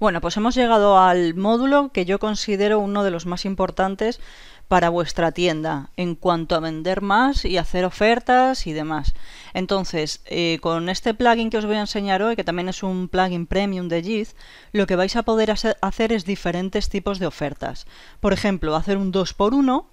[0.00, 4.18] Bueno, pues hemos llegado al módulo que yo considero uno de los más importantes
[4.66, 9.12] para vuestra tienda en cuanto a vender más y hacer ofertas y demás.
[9.52, 13.08] Entonces, eh, con este plugin que os voy a enseñar hoy, que también es un
[13.08, 14.36] plugin premium de Jiz,
[14.72, 17.86] lo que vais a poder hacer es diferentes tipos de ofertas.
[18.20, 19.84] Por ejemplo, hacer un 2x1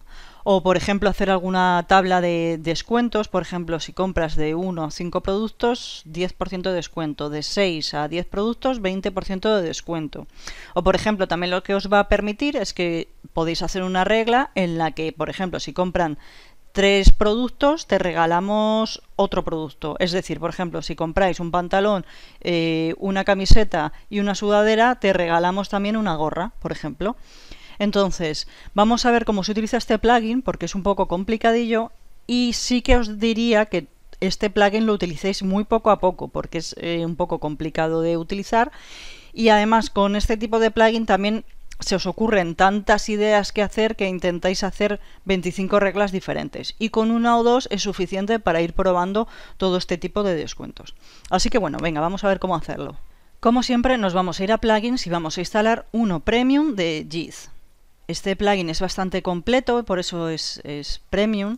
[0.50, 3.28] o, por ejemplo, hacer alguna tabla de descuentos.
[3.28, 7.30] Por ejemplo, si compras de 1 a 5 productos, 10% de descuento.
[7.30, 10.26] De 6 a 10 productos, 20% de descuento.
[10.74, 14.06] O, por ejemplo, también lo que os va a permitir es que podéis hacer una
[14.06, 16.18] regla en la que, por ejemplo, si compran
[16.72, 19.98] tres productos, te regalamos otro producto.
[20.00, 22.06] Es decir, por ejemplo, si compráis un pantalón,
[22.40, 27.18] eh, una camiseta y una sudadera, te regalamos también una gorra, por ejemplo.
[27.80, 31.92] Entonces, vamos a ver cómo se utiliza este plugin, porque es un poco complicadillo,
[32.26, 33.88] y sí que os diría que
[34.20, 38.18] este plugin lo utilicéis muy poco a poco, porque es eh, un poco complicado de
[38.18, 38.72] utilizar.
[39.34, 41.46] Y además, con este tipo de plugin también
[41.80, 47.12] se os ocurren tantas ideas que hacer que intentáis hacer 25 reglas diferentes y con
[47.12, 50.96] una o dos es suficiente para ir probando todo este tipo de descuentos.
[51.30, 52.98] Así que bueno, venga, vamos a ver cómo hacerlo.
[53.40, 57.06] Como siempre nos vamos a ir a plugins y vamos a instalar uno premium de
[57.10, 57.52] Jiz.
[58.08, 60.62] Este plugin es bastante completo, por eso es,
[61.10, 61.58] premium.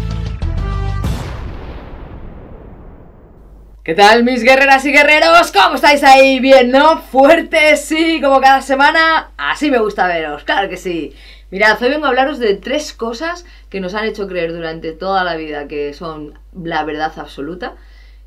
[3.83, 5.51] ¿Qué tal mis guerreras y guerreros?
[5.51, 6.39] ¿Cómo estáis ahí?
[6.39, 6.99] ¿Bien, no?
[7.01, 7.83] ¿Fuertes?
[7.83, 9.31] Sí, como cada semana.
[9.37, 11.15] Así me gusta veros, claro que sí.
[11.49, 15.23] Mirad, hoy vengo a hablaros de tres cosas que nos han hecho creer durante toda
[15.23, 17.73] la vida que son la verdad absoluta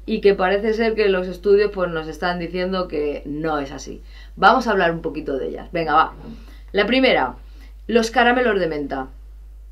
[0.07, 4.03] y que parece ser que los estudios pues nos están diciendo que no es así.
[4.35, 5.69] Vamos a hablar un poquito de ellas.
[5.71, 6.15] Venga, va.
[6.73, 7.37] La primera,
[7.87, 9.07] los caramelos de menta.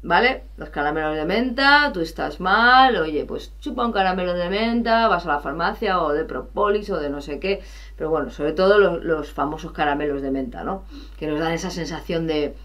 [0.04, 0.42] ¿Vale?
[0.56, 5.26] Los caramelos de menta, tú estás mal, oye, pues chupa un caramelo de menta, vas
[5.26, 7.62] a la farmacia o de propolis o de no sé qué.
[7.96, 10.84] Pero bueno, sobre todo los, los famosos caramelos de menta, ¿no?
[11.18, 12.56] Que nos dan esa sensación de,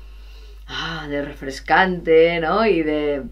[0.68, 2.66] ah, de refrescante, ¿no?
[2.66, 3.24] Y de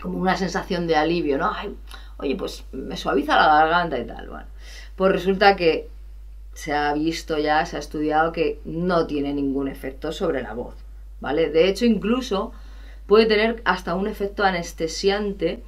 [0.00, 1.52] como una sensación de alivio, ¿no?
[1.54, 1.76] Ay,
[2.18, 4.28] oye, pues me suaviza la garganta y tal.
[4.28, 4.46] Bueno,
[4.96, 5.88] pues resulta que
[6.54, 10.74] se ha visto ya, se ha estudiado que no tiene ningún efecto sobre la voz,
[11.20, 11.50] ¿vale?
[11.50, 12.52] De hecho, incluso
[13.08, 15.64] puede tener hasta un efecto anestesiante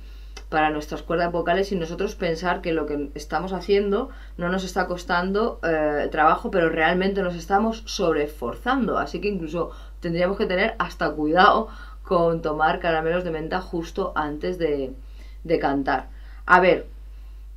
[0.51, 4.87] para nuestras cuerdas vocales y nosotros pensar que lo que estamos haciendo no nos está
[4.87, 8.99] costando eh, trabajo, pero realmente nos estamos sobreesforzando.
[8.99, 9.71] Así que incluso
[10.01, 11.69] tendríamos que tener hasta cuidado
[12.03, 14.93] con tomar caramelos de menta justo antes de,
[15.43, 16.09] de cantar.
[16.45, 16.89] A ver,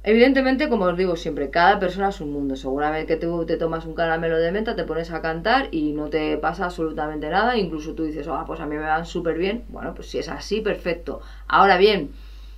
[0.03, 2.55] evidentemente, como os digo siempre, cada persona es un mundo.
[2.55, 6.09] Seguramente que tú te tomas un caramelo de menta, te pones a cantar y no
[6.09, 7.57] te pasa absolutamente nada.
[7.57, 9.63] Incluso tú dices, ah, pues a mí me van súper bien.
[9.69, 11.21] Bueno, pues si es así, perfecto.
[11.47, 12.11] Ahora bien,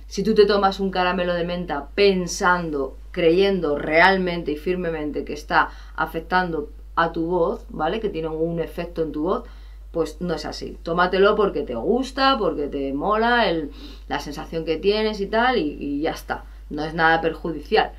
[0.06, 5.70] si tú te tomas un caramelo de menta pensando, creyendo realmente y firmemente que está
[5.96, 8.00] afectando a tu voz, ¿vale?
[8.00, 9.44] Que tiene un efecto en tu voz,
[9.90, 10.78] pues no es así.
[10.82, 13.70] Tómatelo porque te gusta, porque te mola el,
[14.08, 16.44] la sensación que tienes y tal, y, y, ya está.
[16.70, 17.92] No es nada perjudicial.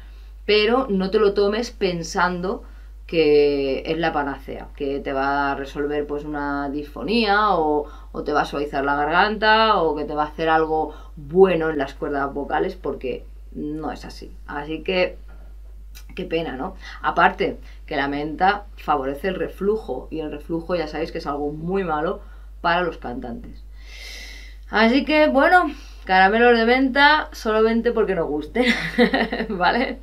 [0.46, 2.64] Pero no te lo tomes pensando
[3.06, 8.34] que es la panacea, que te va a resolver pues una disfonía o, o te
[8.34, 11.94] va a suavizar la garganta o que te va a hacer algo bueno en las
[11.94, 14.36] cuerdas vocales porque no es así.
[14.46, 15.18] Así que
[16.16, 16.76] qué pena, ¿no?
[17.02, 21.52] Aparte que la menta favorece el reflujo y el reflujo ya sabéis que es algo
[21.52, 22.22] muy malo
[22.62, 23.64] para los cantantes.
[24.70, 25.72] Así que bueno,
[26.08, 28.66] caramelos de menta solamente porque nos guste,
[29.50, 30.00] ¿vale?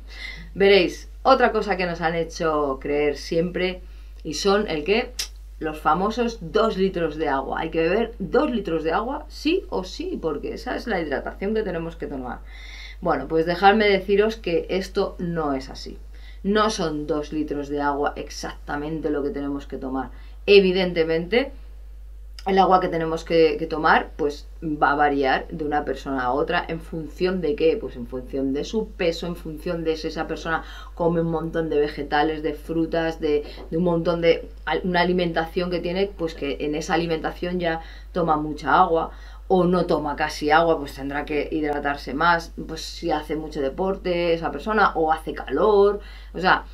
[0.53, 3.81] Veréis, otra cosa que nos han hecho creer siempre
[4.23, 5.13] y son el que
[5.57, 7.61] los famosos 2 litros de agua.
[7.61, 11.55] Hay que beber 2 litros de agua sí o sí, porque esa es la hidratación
[11.55, 12.41] que tenemos que tomar.
[13.01, 15.97] Bueno, pues dejadme deciros que esto no es así.
[16.43, 20.11] No son dos litros de agua exactamente lo que tenemos que tomar.
[20.45, 21.51] Evidentemente,
[22.45, 26.63] el agua que tenemos que, tomar pues va a variar de una persona a otra
[26.67, 30.27] en función de qué, pues en función de su peso, en función de si esa
[30.27, 30.63] persona
[30.93, 34.47] come un montón de vegetales, de frutas, de, un montón de
[34.83, 37.81] una alimentación que tiene, pues que en esa alimentación ya
[38.11, 39.11] toma mucha agua
[39.47, 44.33] o no toma casi agua, pues tendrá que hidratarse más, pues si hace mucho deporte
[44.33, 45.99] esa persona o hace calor,
[46.33, 46.65] o sea,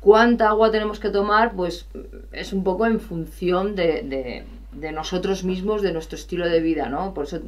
[0.00, 1.86] cuánta agua tenemos que tomar, pues
[2.32, 7.14] es un poco en función de, de nosotros mismos, de nuestro estilo de vida, ¿no?
[7.14, 7.40] Por eso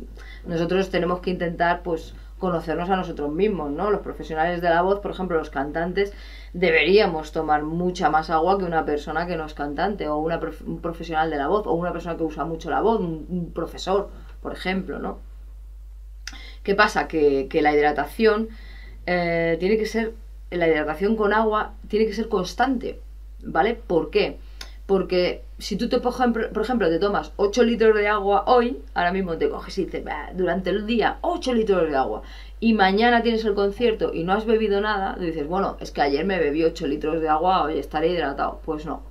[0.47, 3.91] nosotros tenemos que intentar, pues, conocernos a nosotros mismos, ¿no?
[3.91, 6.13] Los profesionales de la voz, por ejemplo, los cantantes,
[6.55, 10.81] deberíamos tomar mucha más agua que una persona que no es cantante, o una un
[10.81, 14.09] profesional de la voz, o una persona que usa mucho la voz, un, un profesor,
[14.43, 15.19] por ejemplo, ¿no?
[16.63, 17.09] ¿Qué pasa?
[17.09, 18.49] Que, que la hidratación
[19.07, 20.15] eh, tiene que ser,
[20.51, 23.01] la hidratación con agua tiene que ser constante,
[23.43, 23.75] ¿vale?
[23.75, 24.39] ¿Por qué?
[24.91, 29.39] Porque si tú te, por ejemplo, te tomas 8 litros de agua hoy, ahora mismo
[29.39, 30.03] te coges y dices,
[30.35, 32.23] durante el día 8 litros de agua,
[32.59, 36.25] y mañana tienes el concierto y no has bebido nada, dices, bueno, es que ayer
[36.25, 38.63] me bebí 8 litros de agua, hoy estaré hidratado.
[38.65, 39.05] Pues no,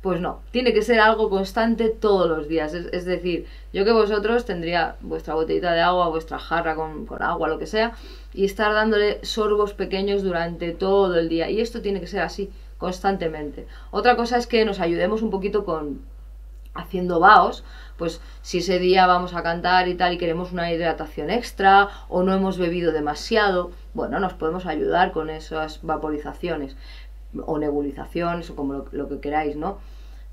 [0.00, 2.72] pues no, tiene que ser algo constante todos los días.
[2.72, 7.22] Es, es, decir, yo que vosotros tendría vuestra botellita de agua, vuestra jarra con, con,
[7.22, 7.92] agua, lo que sea,
[8.32, 11.50] y estar dándole sorbos pequeños durante todo el día.
[11.50, 13.68] Y esto tiene que ser así, constantemente.
[13.92, 16.00] Otra cosa es que nos ayudemos un poquito con
[16.74, 17.62] haciendo vaos,
[17.96, 22.22] pues si ese día vamos a cantar y tal y queremos una hidratación extra o
[22.22, 26.76] no hemos bebido demasiado, bueno, nos podemos ayudar con esas vaporizaciones
[27.44, 29.78] o nebulizaciones o como lo, que queráis, ¿no?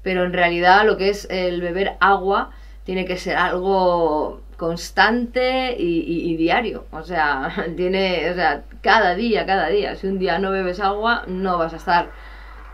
[0.01, 2.51] Pero en realidad lo que es el beber agua
[2.85, 9.15] tiene que ser algo constante y, y, y, diario, o sea, tiene, o sea, cada
[9.15, 9.95] día, cada día.
[9.95, 12.09] Si un día no bebes agua, no vas a estar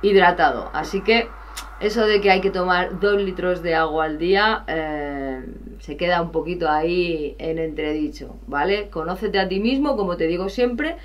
[0.04, 0.70] hidratado.
[0.74, 1.28] Así que
[1.80, 5.44] eso de que hay que tomar dos litros de agua al día eh,
[5.80, 8.90] se queda un poquito ahí en entredicho, ¿vale?
[8.90, 10.98] Conócete a ti mismo, como te digo siempre,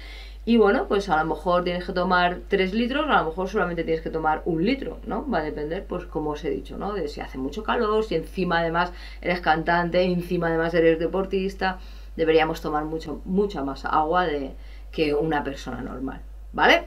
[0.44, 3.84] Y bueno, pues a lo mejor tienes que tomar 3 litros, a lo mejor solamente
[3.84, 5.28] tienes que tomar un litro, ¿no?
[5.28, 6.94] Va a depender, pues como os he dicho, ¿no?
[6.94, 11.78] De si hace mucho calor, si encima además eres cantante, encima además eres deportista,
[12.16, 14.54] deberíamos tomar mucho, mucha más agua de,
[14.92, 16.20] que una persona normal,
[16.52, 16.86] ¿vale?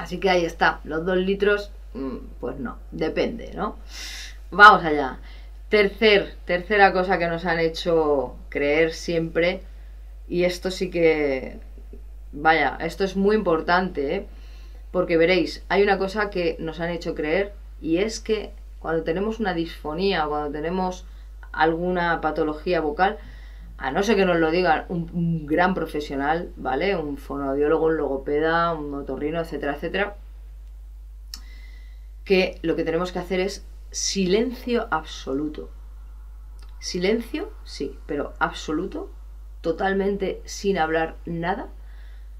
[0.00, 3.76] Así que ahí está, los 2 litros, mm, pues no, depende, ¿no?
[4.50, 5.18] Vamos allá.
[5.68, 9.62] Tercer, tercera cosa que nos han hecho creer siempre,
[10.28, 11.60] y esto sí que
[12.32, 14.26] Vaya, esto es muy importante, ¿eh?
[14.92, 19.40] porque veréis, hay una cosa que nos han hecho creer y es que cuando tenemos
[19.40, 21.06] una disfonía o cuando tenemos
[21.50, 23.18] alguna patología vocal,
[23.80, 26.96] a no ser que nos lo diga un, gran profesional, ¿vale?
[26.96, 30.16] Un fonoaudiólogo, un logopeda, un otorrino, etcétera, etcétera,
[32.24, 35.70] que lo que tenemos que hacer es silencio absoluto.
[36.78, 39.10] Silencio, sí, pero absoluto,
[39.62, 41.68] totalmente sin hablar nada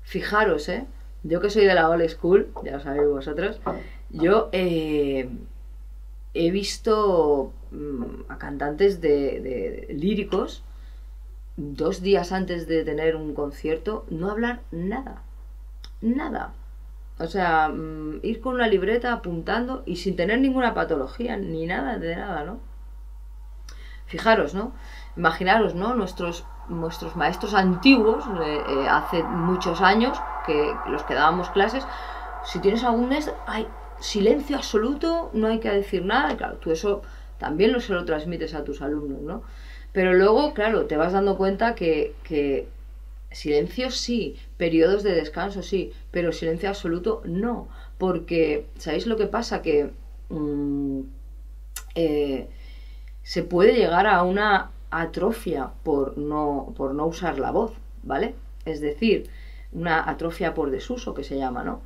[0.02, 0.87] Fijaros, ¿eh?
[1.23, 3.61] Yo que soy de la old school, ya lo sabéis vosotros,
[4.11, 5.28] yo eh,
[6.35, 10.64] he visto mm, a cantantes de, líricos
[11.61, 15.23] dos días antes de tener un concierto no hablar nada.
[16.00, 16.55] Nada.
[17.19, 21.99] O sea, mm, ir con una libreta apuntando y sin tener ninguna patología, ni nada
[21.99, 22.61] de nada, ¿no?
[24.07, 24.73] Fijaros, ¿no?
[25.17, 25.95] Imaginaros, ¿no?
[25.95, 31.85] Nuestros nuestros maestros antiguos, eh, eh, hace muchos años, que los que dábamos clases,
[32.45, 33.67] si tienes algún mes, hay
[33.99, 37.02] silencio absoluto, no hay que decir nada, claro, tú eso
[37.38, 39.43] también lo se lo transmites a tus alumnos, ¿no?
[39.92, 42.68] Pero luego, claro, te vas dando cuenta que, que
[43.32, 47.68] silencio sí, periodos de descanso sí, pero silencio absoluto no,
[47.99, 49.62] porque, ¿sabéis lo que pasa?
[49.62, 49.90] Que
[50.28, 51.00] mm,
[51.94, 52.49] eh,
[53.23, 58.35] se puede llegar a una atrofia por no, por no usar la voz, ¿vale?
[58.64, 59.30] Es decir,
[59.73, 61.82] una atrofia por desuso que se llama, ¿no?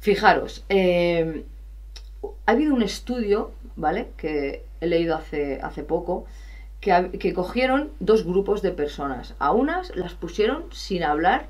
[0.00, 1.44] Fijaros, eh,
[2.46, 4.08] ha habido un estudio, ¿vale?
[4.16, 6.26] Que he leído hace, hace poco,
[6.84, 9.34] que, cogieron dos grupos de personas.
[9.38, 11.46] A unas las pusieron sin hablar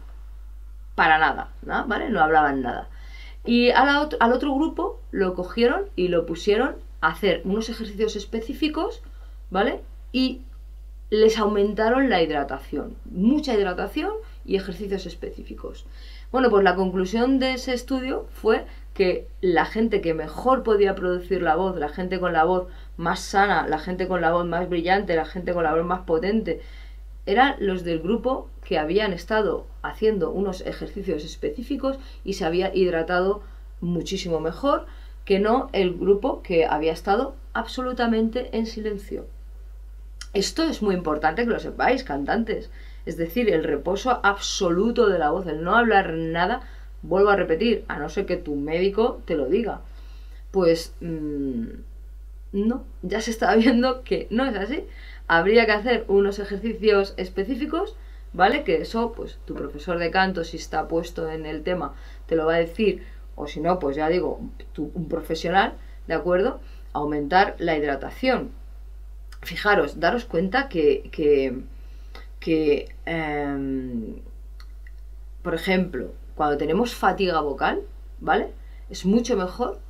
[0.94, 1.86] para nada, ¿no?
[1.88, 2.08] ¿vale?
[2.08, 2.88] No hablaban nada.
[3.44, 9.02] Y al otro grupo lo cogieron y lo pusieron a hacer unos ejercicios específicos,
[9.50, 9.82] ¿vale?
[10.12, 10.42] Y
[11.10, 14.12] les aumentaron la hidratación, mucha hidratación
[14.46, 15.84] y ejercicios específicos.
[16.30, 18.64] Bueno, pues la conclusión de ese estudio fue
[18.94, 23.20] que la gente que mejor podía producir la voz, la gente con la voz más
[23.20, 26.60] sana, la gente con la voz más brillante, la gente con la voz más potente,
[27.26, 33.42] eran los del grupo que habían estado haciendo unos ejercicios específicos y se había hidratado
[33.80, 34.86] muchísimo mejor
[35.24, 39.26] que no el grupo que había estado absolutamente en silencio.
[40.34, 42.70] Esto es muy importante que lo sepáis, cantantes.
[43.06, 46.62] Es decir, el reposo absoluto de la voz, el no hablar nada,
[47.02, 49.80] vuelvo a repetir, a no ser que tu médico te lo diga.
[50.50, 51.66] Pues mm,
[52.54, 54.84] no, ya se está viendo que no es así.
[55.26, 57.96] Habría que hacer unos ejercicios específicos,
[58.32, 58.64] ¿vale?
[58.64, 61.94] Que eso, pues tu profesor de canto, si está puesto en el tema,
[62.26, 64.40] te lo va a decir, o si no, pues ya digo,
[64.76, 65.74] un profesional,
[66.06, 66.60] ¿de acuerdo?
[66.92, 68.52] Aumentar la hidratación,
[69.42, 71.10] fijaros, daros cuenta que,
[72.40, 74.20] que, em,
[75.42, 77.82] por ejemplo, cuando tenemos fatiga vocal,
[78.20, 78.52] ¿vale?
[78.90, 79.80] Es mucho mejor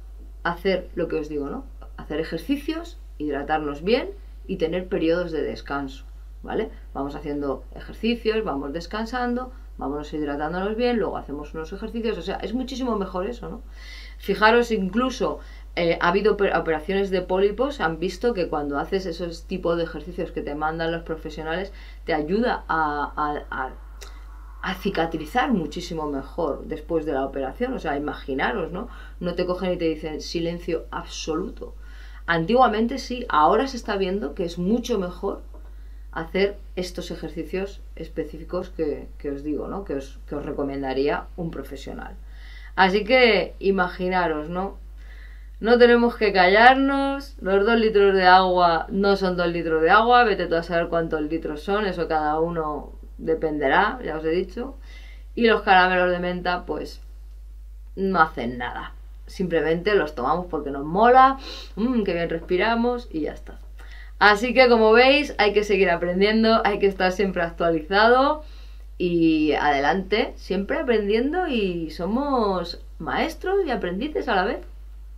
[0.44, 1.64] hacer lo que os digo, ¿no?
[2.04, 4.10] Hacer ejercicios, hidratarnos bien
[4.46, 6.04] y tener periodos de descanso,
[6.42, 6.68] ¿vale?
[6.92, 12.52] Vamos haciendo ejercicios, vamos descansando, vamos hidratándonos bien, luego hacemos unos ejercicios, o sea, es
[12.52, 13.62] muchísimo mejor eso, ¿no?
[14.18, 15.40] Fijaros incluso
[15.76, 20.30] eh, ha habido operaciones de pólipos, han visto que cuando haces esos tipos de ejercicios
[20.30, 21.72] que te mandan los profesionales,
[22.04, 27.72] te ayuda a, a, cicatrizar muchísimo mejor después de la operación.
[27.72, 28.88] O sea, imaginaros, ¿no?
[29.20, 31.74] No te cogen y te dicen silencio absoluto.
[32.26, 35.42] Antiguamente sí, ahora se está viendo que es mucho mejor
[36.12, 39.84] hacer estos ejercicios específicos que, que os digo, ¿no?
[39.84, 42.14] Que os, que os recomendaría un profesional.
[42.76, 44.78] Así que imaginaros, ¿no?
[45.60, 50.24] No tenemos que callarnos, los dos litros de agua no son dos litros de agua,
[50.24, 54.76] vete tú a saber cuántos litros son, eso cada uno dependerá, ya os he dicho.
[55.34, 57.00] Y los caramelos de menta, pues
[57.96, 58.92] no hacen nada.
[59.34, 61.38] Simplemente los tomamos porque nos mola,
[61.74, 63.58] mmm, que bien respiramos y ya está.
[64.20, 68.44] Así que como veis, hay que seguir aprendiendo, hay que estar siempre actualizado
[68.96, 74.60] y adelante, siempre aprendiendo y somos maestros y aprendices a la vez.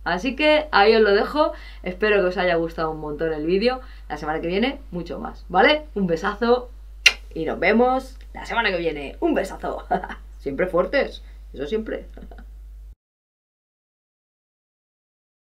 [0.03, 1.51] Así que ahí os lo dejo.
[1.83, 3.81] Espero que os haya gustado un montón el vídeo.
[4.09, 5.83] La semana que viene, mucho más, ¿vale?
[5.93, 6.71] Un besazo
[7.35, 9.15] y nos vemos la semana que viene.
[9.19, 9.85] Un besazo.
[10.39, 11.21] Siempre fuertes.
[11.53, 12.07] Eso siempre.